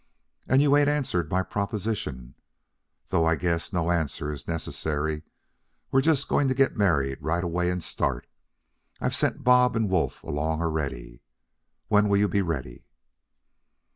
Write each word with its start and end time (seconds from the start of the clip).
"And 0.49 0.63
you 0.63 0.75
ain't 0.77 0.89
answered 0.89 1.29
my 1.29 1.43
proposition, 1.43 2.33
though 3.09 3.23
I 3.23 3.35
guess 3.35 3.71
no 3.71 3.91
answer 3.91 4.31
is 4.31 4.47
necessary. 4.47 5.21
We're 5.91 6.01
just 6.01 6.27
going 6.27 6.47
to 6.47 6.55
get 6.55 6.75
married 6.75 7.19
right 7.21 7.43
away 7.43 7.69
and 7.69 7.83
start. 7.83 8.25
I've 8.99 9.13
sent 9.15 9.43
Bob 9.43 9.75
and 9.75 9.91
Wolf 9.91 10.23
along 10.23 10.59
already. 10.63 11.21
When 11.87 12.09
will 12.09 12.17
you 12.17 12.27
be 12.27 12.41
ready?" 12.41 12.87